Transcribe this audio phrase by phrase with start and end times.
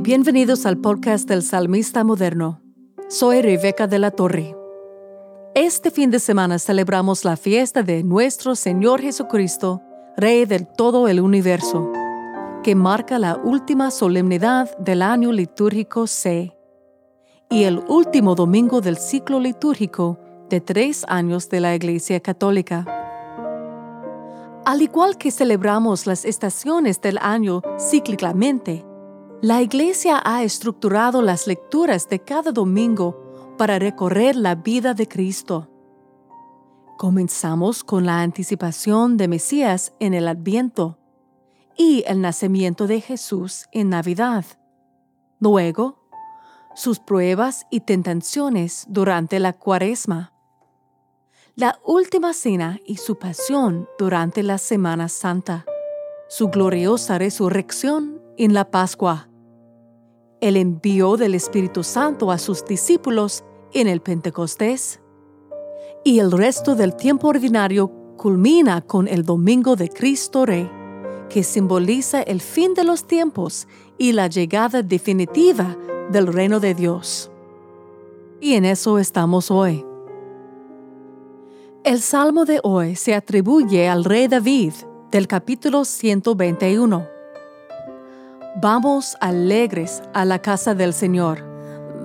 [0.00, 2.60] Bienvenidos al podcast del Salmista Moderno.
[3.08, 4.54] Soy Rebeca de la Torre.
[5.54, 9.80] Este fin de semana celebramos la fiesta de nuestro Señor Jesucristo,
[10.16, 11.90] Rey del todo el universo,
[12.62, 16.54] que marca la última solemnidad del año litúrgico C
[17.48, 20.18] y el último domingo del ciclo litúrgico
[20.50, 22.84] de tres años de la Iglesia Católica.
[24.66, 28.84] Al igual que celebramos las estaciones del año cíclicamente,
[29.42, 35.68] la Iglesia ha estructurado las lecturas de cada domingo para recorrer la vida de Cristo.
[36.96, 40.98] Comenzamos con la anticipación de Mesías en el Adviento
[41.76, 44.46] y el nacimiento de Jesús en Navidad.
[45.38, 46.08] Luego,
[46.74, 50.32] sus pruebas y tentaciones durante la Cuaresma.
[51.54, 55.66] La última cena y su pasión durante la Semana Santa.
[56.28, 59.28] Su gloriosa resurrección en la Pascua,
[60.40, 65.00] el envío del Espíritu Santo a sus discípulos en el Pentecostés
[66.04, 70.70] y el resto del tiempo ordinario culmina con el Domingo de Cristo Rey,
[71.30, 73.66] que simboliza el fin de los tiempos
[73.98, 75.76] y la llegada definitiva
[76.10, 77.30] del reino de Dios.
[78.40, 79.84] Y en eso estamos hoy.
[81.84, 84.72] El salmo de hoy se atribuye al rey David
[85.10, 87.15] del capítulo 121
[88.58, 91.44] Vamos alegres a la casa del Señor.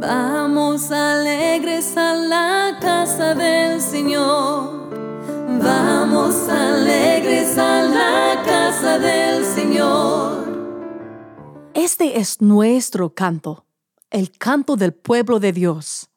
[0.00, 4.90] Vamos alegres a la casa del Señor.
[5.62, 11.70] Vamos alegres a la casa del Señor.
[11.74, 13.64] Este es nuestro canto,
[14.10, 16.10] el canto del pueblo de Dios,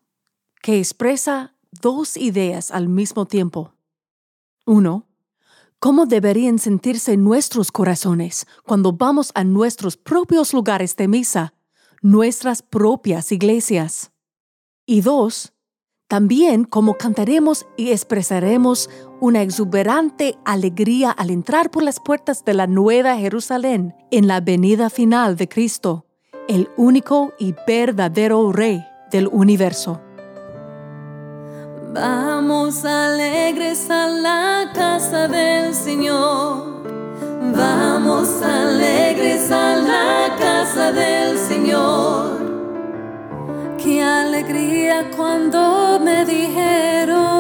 [0.64, 3.76] que expresa dos ideas al mismo tiempo.
[4.66, 5.06] Uno,
[5.84, 11.56] ¿Cómo deberían sentirse nuestros corazones cuando vamos a nuestros propios lugares de misa,
[12.02, 14.14] nuestras propias iglesias?
[14.86, 15.52] Y dos,
[16.08, 18.90] también cómo cantaremos y expresaremos
[19.20, 24.90] una exuberante alegría al entrar por las puertas de la Nueva Jerusalén en la venida
[24.90, 26.06] final de Cristo,
[26.48, 30.00] el único y verdadero Rey del universo.
[31.94, 36.82] Vamos alegres a la casa del Señor.
[37.56, 42.40] Vamos alegres a la casa del Señor.
[43.78, 47.33] Qué alegría cuando me dijeron,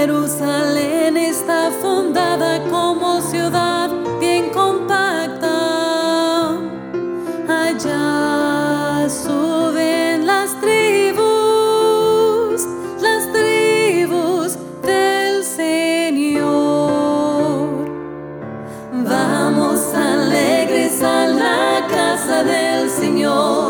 [0.00, 5.52] Jerusalén está fundada como ciudad bien compacta.
[7.46, 11.20] Allá suben las tribus,
[13.02, 16.48] las tribus del Señor.
[19.04, 23.69] Vamos alegres a la casa del Señor.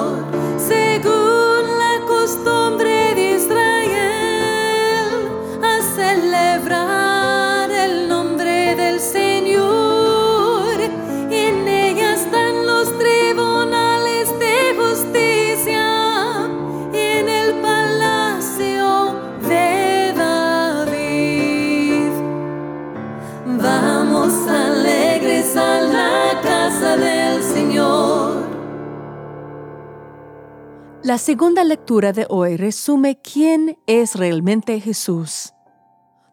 [31.11, 35.53] La segunda lectura de hoy resume quién es realmente Jesús.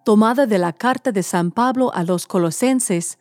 [0.05, 3.17] Tomada de la carta de San Pablo a los Colosenses,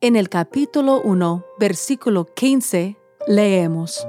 [0.00, 2.96] en el capítulo 1, versículo 15,
[3.26, 4.08] leemos.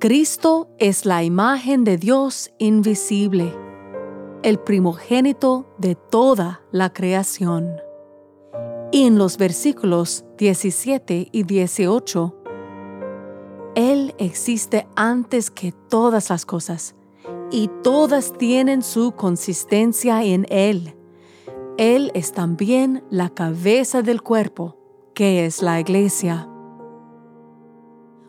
[0.00, 3.54] Cristo es la imagen de Dios invisible,
[4.42, 7.80] el primogénito de toda la creación.
[8.90, 12.41] Y en los versículos 17 y 18,
[14.18, 16.94] existe antes que todas las cosas,
[17.50, 20.96] y todas tienen su consistencia en Él.
[21.76, 24.76] Él es también la cabeza del cuerpo,
[25.14, 26.48] que es la iglesia.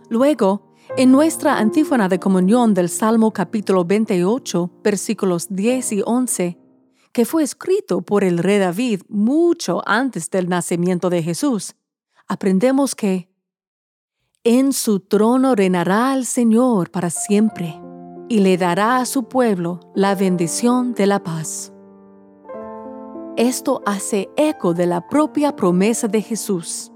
[0.10, 6.60] Luego, en nuestra antífona de comunión del Salmo capítulo 28, versículos 10 y 11,
[7.12, 11.76] que fue escrito por el rey David mucho antes del nacimiento de Jesús,
[12.28, 13.33] aprendemos que
[14.46, 17.80] en su trono reinará el Señor para siempre
[18.28, 21.72] y le dará a su pueblo la bendición de la paz.
[23.38, 26.92] Esto hace eco de la propia promesa de Jesús.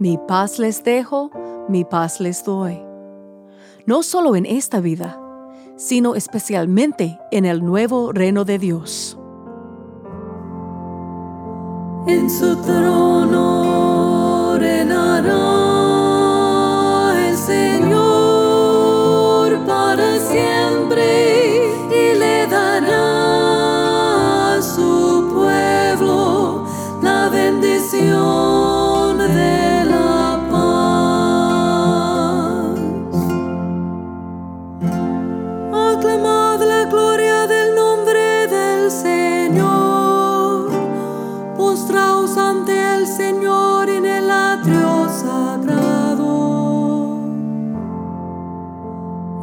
[0.00, 1.30] Mi paz les dejo,
[1.68, 2.82] mi paz les doy.
[3.86, 5.20] No solo en esta vida,
[5.76, 9.16] sino especialmente en el nuevo reino de Dios.
[12.08, 13.51] En su trono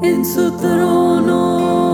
[0.01, 1.88] en su trono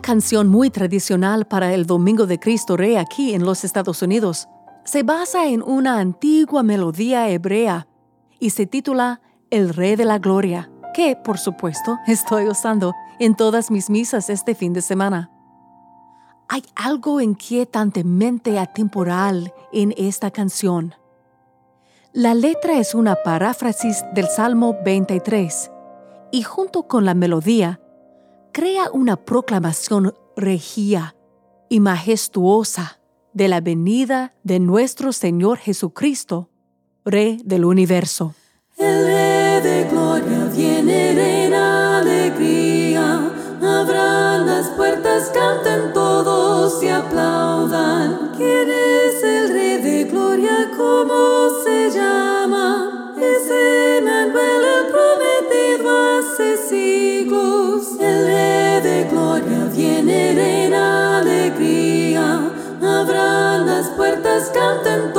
[0.00, 4.48] Canción muy tradicional para el Domingo de Cristo Rey aquí en los Estados Unidos
[4.84, 7.86] se basa en una antigua melodía hebrea
[8.38, 13.70] y se titula El Rey de la Gloria, que, por supuesto, estoy usando en todas
[13.70, 15.30] mis misas este fin de semana.
[16.48, 20.94] Hay algo inquietantemente atemporal en esta canción.
[22.14, 25.70] La letra es una paráfrasis del Salmo 23
[26.32, 27.80] y junto con la melodía
[28.52, 31.14] crea una proclamación regia
[31.68, 33.00] y majestuosa
[33.32, 36.50] de la venida de nuestro Señor Jesucristo,
[37.04, 38.34] Rey del universo.
[38.76, 43.30] El Rey de gloria viene en alegría,
[43.62, 48.32] abran las puertas, canten todos y aplaudan.
[48.36, 50.70] ¿Quién es el Rey de gloria?
[50.76, 53.14] ¿Cómo se llama?
[53.20, 56.56] Es Emmanuel el prometido hace
[64.68, 65.17] puertas,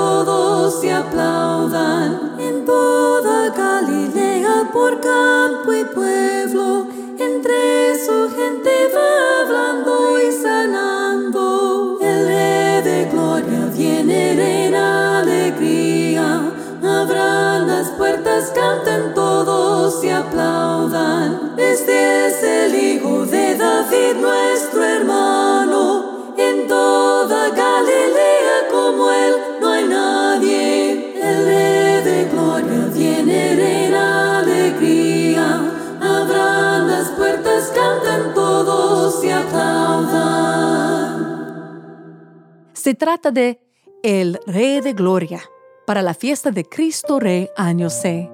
[42.90, 43.62] Se trata de
[44.02, 45.44] El Rey de Gloria
[45.86, 48.32] para la fiesta de Cristo Rey Año C.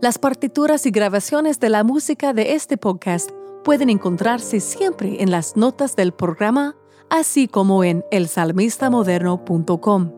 [0.00, 3.32] Las partituras y grabaciones de la música de este podcast
[3.64, 6.74] pueden encontrarse siempre en las notas del programa
[7.10, 10.12] así como en elsalmistamoderno.com.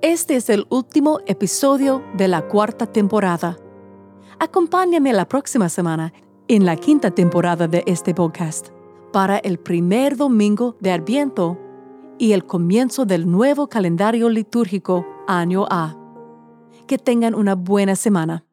[0.00, 3.58] Este es el último episodio de la cuarta temporada.
[4.38, 6.12] Acompáñame la próxima semana
[6.46, 8.68] en la quinta temporada de este podcast
[9.12, 11.65] para el primer domingo de Adviento
[12.18, 15.96] y el comienzo del nuevo calendario litúrgico Año A.
[16.86, 18.44] Que tengan una buena semana.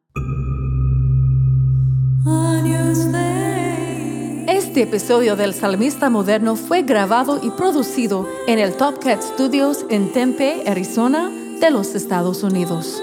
[4.46, 10.12] Este episodio del Salmista Moderno fue grabado y producido en el Top Cat Studios en
[10.12, 11.30] Tempe, Arizona,
[11.60, 13.00] de los Estados Unidos.